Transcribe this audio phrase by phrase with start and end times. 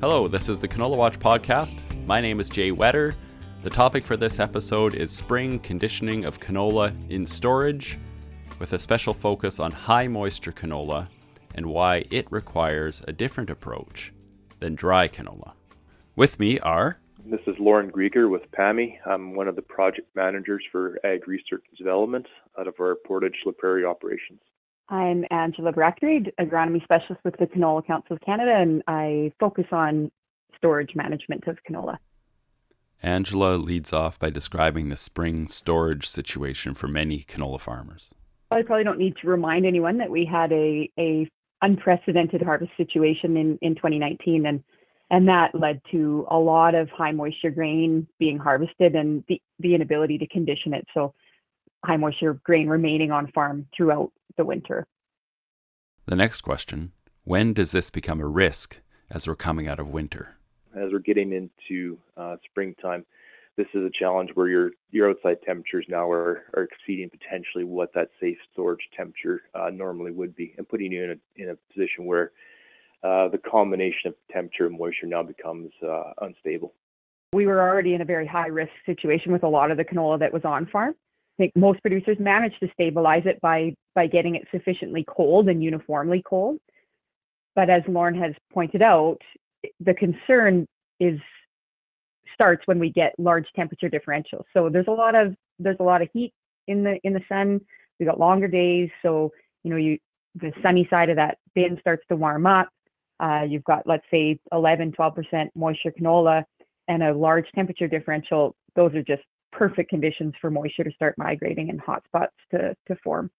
[0.00, 1.82] Hello, this is the Canola Watch podcast.
[2.06, 3.14] My name is Jay Whetter.
[3.62, 7.98] The topic for this episode is spring conditioning of canola in storage,
[8.58, 11.06] with a special focus on high moisture canola
[11.54, 14.10] and why it requires a different approach
[14.58, 15.52] than dry canola.
[16.16, 18.98] With me are this is Lorne Grieger with PAMI.
[19.04, 22.26] I'm one of the project managers for Ag Research and Development
[22.58, 24.40] out of our Portage La Prairie operations.
[24.90, 30.10] I'm Angela Brackenreed, agronomy specialist with the Canola Council of Canada, and I focus on
[30.56, 31.96] storage management of canola.
[33.02, 38.12] Angela leads off by describing the spring storage situation for many canola farmers.
[38.50, 41.30] I probably don't need to remind anyone that we had a, a
[41.62, 44.62] unprecedented harvest situation in, in 2019 and
[45.12, 49.74] and that led to a lot of high moisture grain being harvested and the, the
[49.74, 50.86] inability to condition it.
[50.94, 51.14] So
[51.84, 54.86] high moisture grain remaining on farm throughout the winter.
[56.06, 56.92] The next question
[57.24, 58.78] when does this become a risk
[59.10, 60.36] as we're coming out of winter?
[60.74, 63.04] As we're getting into uh, springtime,
[63.56, 67.92] this is a challenge where your your outside temperatures now are, are exceeding potentially what
[67.94, 71.56] that safe storage temperature uh, normally would be, and putting you in a in a
[71.72, 72.32] position where
[73.02, 76.72] uh, the combination of temperature and moisture now becomes uh, unstable.
[77.32, 80.18] We were already in a very high risk situation with a lot of the canola
[80.20, 80.94] that was on farm
[81.40, 86.22] think most producers manage to stabilize it by by getting it sufficiently cold and uniformly
[86.24, 86.58] cold.
[87.56, 89.20] But as Lorne has pointed out,
[89.80, 90.66] the concern
[91.00, 91.18] is
[92.34, 94.44] starts when we get large temperature differentials.
[94.52, 96.32] So there's a lot of there's a lot of heat
[96.68, 97.62] in the in the sun.
[97.98, 99.32] We got longer days, so
[99.64, 99.98] you know you
[100.34, 102.68] the sunny side of that bin starts to warm up.
[103.18, 106.44] Uh, you've got let's say 11, 12% moisture canola
[106.88, 108.54] and a large temperature differential.
[108.76, 109.22] Those are just
[109.52, 113.30] perfect conditions for moisture to start migrating and hot spots to, to form.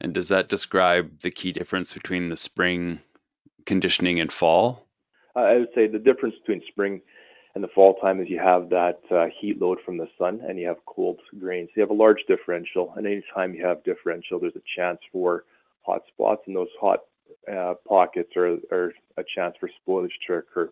[0.00, 3.00] And does that describe the key difference between the spring
[3.64, 4.86] conditioning and fall?
[5.36, 7.00] Uh, I would say the difference between spring
[7.54, 10.58] and the fall time is you have that uh, heat load from the sun and
[10.58, 11.70] you have cold grains.
[11.76, 15.44] You have a large differential, and anytime you have differential, there's a chance for
[15.82, 17.00] hot spots, and those hot
[17.52, 20.70] uh, pockets are, are a chance for spoilage to occur.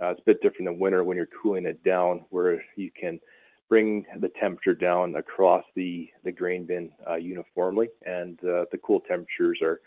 [0.00, 3.18] Uh, it's a bit different than winter when you're cooling it down, where you can
[3.68, 7.88] bring the temperature down across the, the grain bin uh, uniformly.
[8.06, 9.80] And uh, the cool temperatures are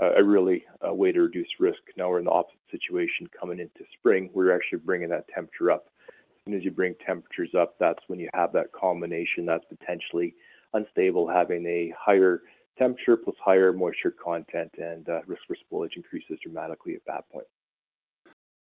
[0.00, 1.80] a really a way to reduce risk.
[1.96, 4.30] Now we're in the opposite situation coming into spring.
[4.34, 5.86] We're actually bringing that temperature up.
[6.08, 6.14] As
[6.44, 10.34] soon as you bring temperatures up, that's when you have that combination that's potentially
[10.74, 12.42] unstable, having a higher
[12.78, 17.46] temperature plus higher moisture content, and uh, risk for spoilage increases dramatically at that point.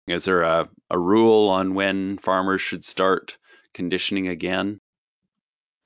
[0.08, 3.38] Is there a, a rule on when farmers should start
[3.78, 4.82] conditioning again?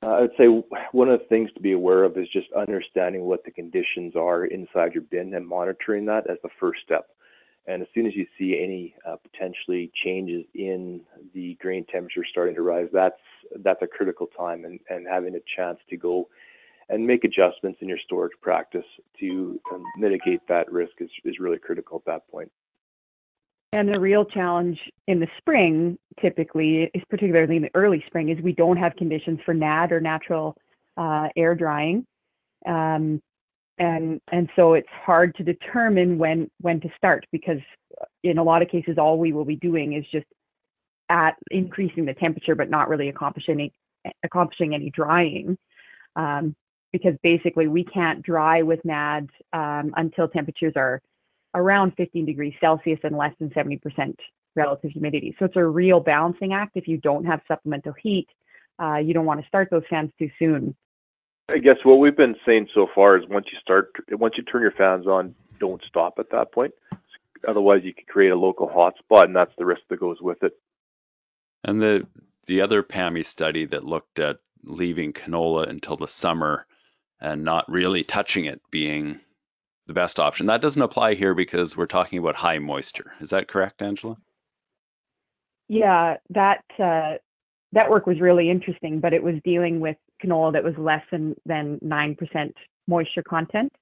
[0.04, 0.46] Uh, I would say
[0.94, 4.46] one of the things to be aware of is just understanding what the conditions are
[4.46, 7.10] inside your bin and monitoring that as the first step.
[7.68, 11.02] And as soon as you see any uh, potentially changes in
[11.36, 13.22] the grain temperature starting to rise, that's
[13.58, 16.28] that's a critical time, and, and having a chance to go
[16.90, 21.60] and make adjustments in your storage practice to um, mitigate that risk is, is really
[21.60, 22.52] critical at that point.
[23.74, 28.42] And the real challenge in the spring, typically, is particularly in the early spring, is
[28.42, 30.58] we don't have conditions for NAD or natural
[30.98, 32.06] uh, air drying,
[32.66, 33.22] um,
[33.78, 37.60] and and so it's hard to determine when when to start because
[38.24, 40.28] in a lot of cases, all we will be doing is just
[41.10, 43.74] at increasing the temperature, but not really accomplishing any,
[44.24, 45.58] accomplishing any drying.
[46.18, 46.56] Um,
[46.92, 51.02] because basically we can't dry with NAD um, until temperatures are
[51.56, 54.16] around 15 degrees Celsius and less than 70%
[54.56, 55.36] relative humidity.
[55.40, 56.72] So it's a real balancing act.
[56.76, 58.28] If you don't have supplemental heat,
[58.82, 60.76] uh, you don't want to start those fans too soon.
[61.50, 64.62] I guess what we've been saying so far is once you start, once you turn
[64.62, 66.74] your fans on, don't stop at that point.
[67.48, 70.54] Otherwise, you could create a local hotspot, and that's the risk that goes with it.
[71.64, 72.08] And the
[72.48, 76.64] the other PAMI study that looked at leaving canola until the summer
[77.20, 79.20] and not really touching it being
[79.92, 80.46] the best option.
[80.46, 83.12] That doesn't apply here because we're talking about high moisture.
[83.20, 84.16] Is that correct, Angela?
[85.68, 87.16] Yeah, that uh,
[87.74, 91.36] that work was really interesting, but it was dealing with canola that was less than
[91.46, 92.56] than nine percent
[92.88, 93.74] moisture content,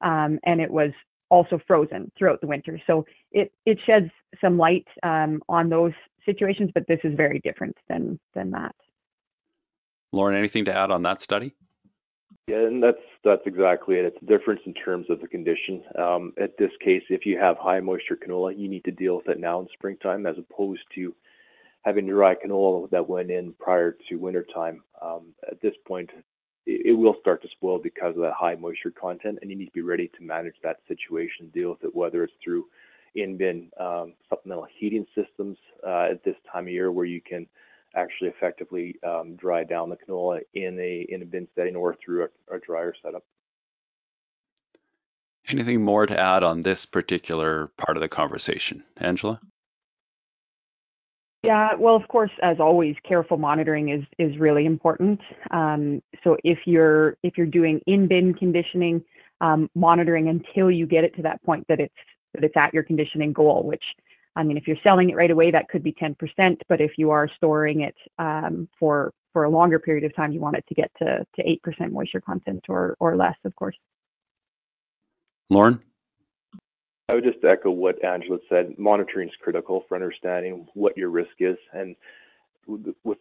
[0.00, 0.90] um, and it was
[1.28, 2.80] also frozen throughout the winter.
[2.86, 4.10] So it it sheds
[4.40, 5.92] some light um, on those
[6.24, 8.74] situations, but this is very different than than that.
[10.12, 11.54] Lorne, anything to add on that study?
[12.48, 14.04] Yeah, and that's that's exactly it.
[14.04, 15.82] It's a difference in terms of the condition.
[15.98, 19.28] Um, at this case, if you have high moisture canola, you need to deal with
[19.28, 21.12] it now in springtime, as opposed to
[21.84, 24.84] having dry canola that went in prior to wintertime.
[25.02, 26.08] Um, at this point,
[26.66, 29.66] it, it, will start to spoil because of that high moisture content, and you need
[29.66, 32.66] to be ready to manage that situation, deal with it, whether it's through
[33.16, 37.44] in bin um, supplemental heating systems uh, at this time of year where you can
[37.94, 42.24] actually effectively um, dry down the canola in a in a bin setting or through
[42.24, 43.24] a, a dryer setup.
[45.48, 49.40] Anything more to add on this particular part of the conversation, Angela?
[51.46, 55.20] Yeah, well, of course, as always, careful monitoring is is really important.
[55.52, 59.04] Um, so if you're if you're doing in bin conditioning,
[59.40, 61.94] um, monitoring until you get it to that point that it's
[62.34, 63.62] that it's at your conditioning goal.
[63.62, 63.84] Which,
[64.36, 66.60] I mean, if you're selling it right away, that could be 10%.
[66.68, 70.40] But if you are storing it um, for for a longer period of time, you
[70.40, 73.76] want it to get to to 8% moisture content or or less, of course.
[75.50, 75.80] Lorne.
[77.08, 78.76] I would just echo what Angela said.
[78.78, 81.94] Monitoring is critical for understanding what your risk is, and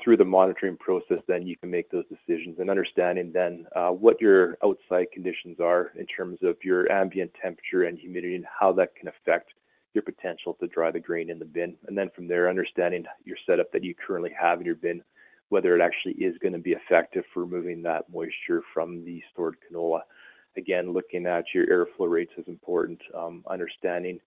[0.03, 4.19] through the monitoring process, then you can make those decisions and understanding then uh, what
[4.19, 8.95] your outside conditions are in terms of your ambient temperature and humidity and how that
[8.95, 9.51] can affect
[9.95, 11.75] your potential to dry the grain in the bin.
[11.87, 15.01] And then from there, understanding your setup that you currently have in your bin,
[15.49, 19.55] whether it actually is going to be effective for removing that moisture from the stored
[19.65, 20.01] canola
[20.57, 23.01] again, looking at your airflow rates is important.
[23.13, 24.19] Um, understanding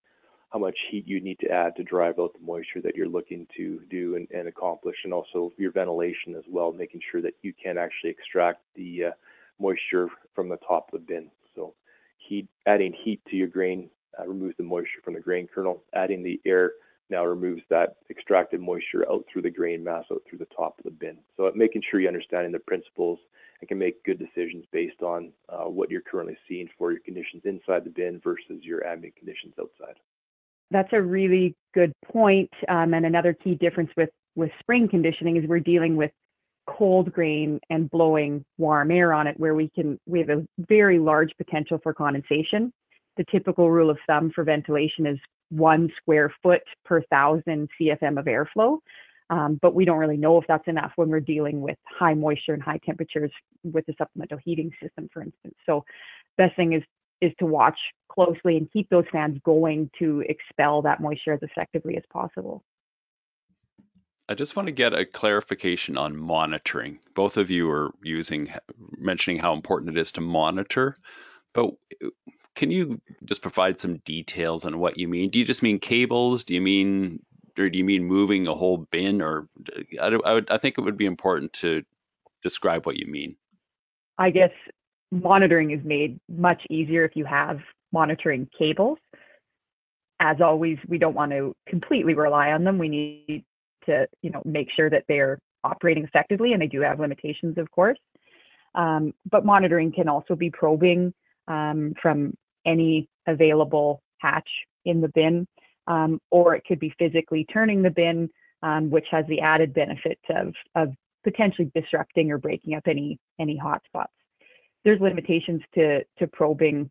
[0.51, 3.45] how much heat you need to add to drive out the moisture that you're looking
[3.55, 7.53] to do and, and accomplish, and also your ventilation as well, making sure that you
[7.61, 9.11] can actually extract the uh,
[9.59, 11.29] moisture from the top of the bin.
[11.55, 11.75] So,
[12.17, 15.83] heat, adding heat to your grain uh, removes the moisture from the grain kernel.
[15.93, 16.71] Adding the air
[17.09, 20.85] now removes that extracted moisture out through the grain mass, out through the top of
[20.85, 21.17] the bin.
[21.37, 23.19] So, making sure you're understanding the principles
[23.61, 27.43] and can make good decisions based on uh, what you're currently seeing for your conditions
[27.45, 29.95] inside the bin versus your ambient conditions outside.
[30.71, 32.51] That's a really good point.
[32.67, 36.11] Um, and another key difference with, with spring conditioning is we're dealing with
[36.67, 40.99] cold grain and blowing warm air on it where we can we have a very
[40.99, 42.71] large potential for condensation.
[43.19, 45.19] The typical rule of thumb for ventilation is
[45.49, 48.79] one square foot per thousand CFM of airflow.
[49.29, 52.53] Um, but we don't really know if that's enough when we're dealing with high moisture
[52.53, 53.31] and high temperatures
[53.63, 55.55] with the supplemental heating system, for instance.
[55.65, 55.83] So
[56.37, 56.83] best thing is
[57.21, 57.77] is to watch
[58.09, 62.63] closely and keep those fans going to expel that moisture as effectively as possible.
[64.29, 66.99] I just want to get a clarification on monitoring.
[67.15, 68.53] Both of you are using
[68.97, 70.95] mentioning how important it is to monitor,
[71.53, 71.71] but
[72.59, 75.29] can you just provide some details on what you mean?
[75.29, 76.43] Do you just mean cables?
[76.43, 77.21] Do you mean
[77.57, 79.21] or do you mean moving a whole bin?
[79.21, 79.47] Or
[79.99, 81.83] I, I, would, I think it would be important to
[82.43, 83.37] describe what you mean.
[84.17, 84.51] I guess
[85.09, 87.59] monitoring is made much easier if you have
[87.93, 88.97] monitoring cables.
[90.19, 92.77] As always, we don't want to completely rely on them.
[92.77, 93.45] We need
[93.85, 97.71] to, you know, make sure that they're operating effectively, and they do have limitations, of
[97.71, 97.99] course.
[98.75, 101.13] Um, but monitoring can also be probing
[101.47, 102.33] um, from
[102.65, 104.49] any available hatch
[104.85, 105.47] in the bin
[105.89, 108.29] um, or it could be physically turning the bin,
[108.61, 113.57] um, which has the added benefit of, of potentially disrupting or breaking up any any
[113.57, 114.13] hot spots.
[114.85, 116.89] There's limitations to to probing.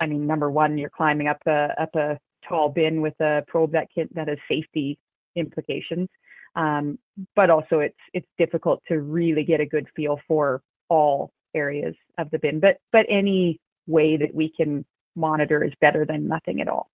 [0.00, 3.72] I mean, number one, you're climbing up a up a tall bin with a probe
[3.72, 4.98] that can that has safety
[5.34, 6.08] implications.
[6.54, 6.98] Um,
[7.34, 12.30] but also, it's it's difficult to really get a good feel for all areas of
[12.30, 12.60] the bin.
[12.60, 14.84] But but any way that we can
[15.16, 16.88] monitor is better than nothing at all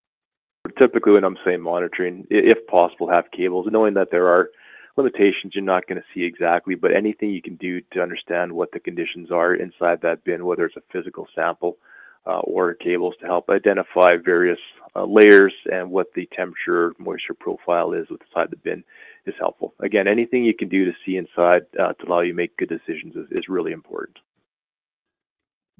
[0.80, 4.50] typically when I'm saying monitoring, if possible, have cables, knowing that there are
[4.96, 8.70] limitations you're not going to see exactly, but anything you can do to understand what
[8.72, 11.79] the conditions are inside that bin, whether it's a physical sample
[12.26, 14.58] uh, or cables to help identify various
[14.94, 18.84] uh, layers and what the temperature moisture profile is inside the bin
[19.26, 19.74] is helpful.
[19.81, 22.69] Again, anything you can do to see inside uh, to allow you to make good
[22.69, 24.19] decisions is, is really important.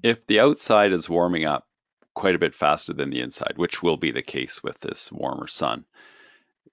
[0.02, 1.66] If the outside is warming up,
[2.14, 5.47] quite a bit faster than the inside, which will be the case with this warmer
[5.47, 5.85] sun.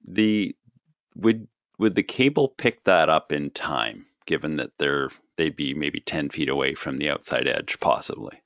[0.07, 0.55] The
[1.15, 6.01] would would the cable pick that up in time, given that they're they'd be maybe
[6.01, 8.41] 10 feet away from the outside edge, possibly?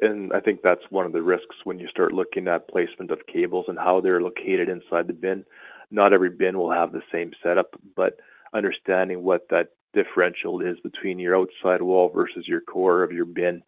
[0.00, 3.26] And I think that's one of the risks when you start looking at placement of
[3.26, 5.44] cables and how they're located inside the bin.
[5.90, 8.20] Not every bin will have the same setup, but
[8.54, 13.62] understanding what that differential is between your outside wall versus your core of your bin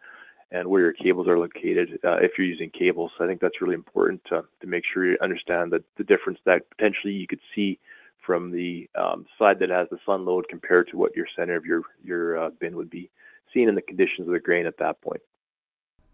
[0.53, 3.13] and where your cables are located uh, if you're using cables.
[3.17, 6.39] So I think that's really important to, to make sure you understand that the difference
[6.45, 7.79] that potentially you could see
[8.25, 11.65] from the um, side that has the sun load compared to what your center of
[11.65, 13.11] your your uh, bin would be
[13.53, 15.23] seen in the conditions of the grain at that point.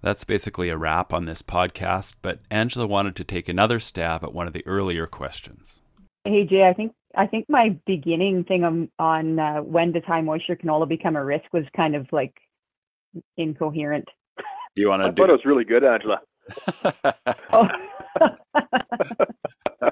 [0.02, 4.32] That's basically a wrap on this podcast, but Angela wanted to take another stab at
[4.32, 5.82] one of the earlier questions.
[6.24, 10.20] Hey Jay, I think I think my beginning thing on, on uh, when does high
[10.20, 12.34] moisture canola become a risk was kind of like
[13.36, 14.08] incoherent.
[14.76, 15.06] Do you want to?
[15.06, 15.22] I do...
[15.22, 16.20] thought it was really good, Angela.
[17.52, 17.68] oh,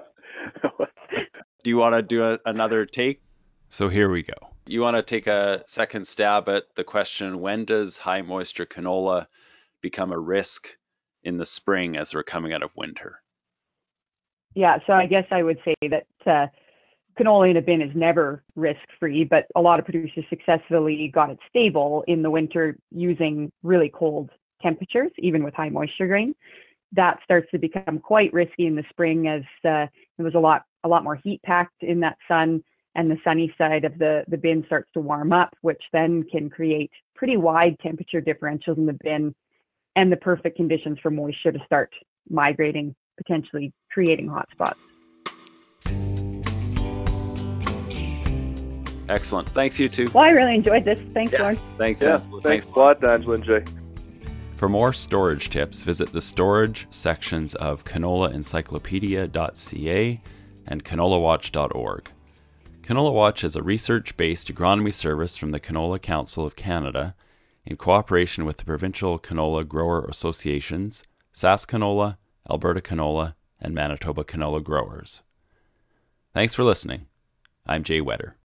[1.63, 3.23] do you want to do a, another take?
[3.71, 4.35] So here we go.
[4.67, 9.27] You want to take a second stab at the question when does high moisture canola
[9.81, 10.69] become a risk
[11.23, 13.23] in the spring as we're coming out of winter?
[14.55, 16.47] Yeah, so I guess I would say that uh,
[17.19, 21.31] canola in a bin is never risk free, but a lot of producers successfully got
[21.31, 24.31] it stable in the winter using really cold
[24.65, 26.35] temperatures, even with high moisture grain.
[26.93, 30.65] That starts to become quite risky in the spring as uh, there was a lot
[30.85, 32.63] a lot more heat packed in that sun
[32.95, 36.49] and the sunny side of the, the bin starts to warm up, which then can
[36.49, 39.35] create pretty wide temperature differentials in the bin
[39.97, 41.93] and the perfect conditions for moisture to start
[42.29, 44.75] migrating, potentially creating hotspots.
[49.09, 49.49] Excellent.
[49.51, 50.11] Thanks, you two.
[50.15, 51.01] Well, I really enjoyed this.
[51.13, 51.43] Thanks, yeah.
[51.43, 51.59] Lorne.
[51.79, 52.01] Thanks.
[52.01, 52.41] Yeah, Angela.
[52.43, 53.65] thanks a lot, Angela and Jay.
[54.57, 60.21] For more storage tips, visit the storage sections of canolaencyclopedia.ca
[60.67, 62.13] and canolawatch.org.
[62.83, 67.17] Canola Watch is a research based agronomy service from the Canola Council of Canada
[67.67, 72.19] in cooperation with the provincial canola grower associations, SaskCanola,
[72.49, 75.23] Alberta Canola, and Manitoba Canola Growers.
[76.33, 77.09] Thanks for listening.
[77.67, 78.35] I'm Jay Whetter.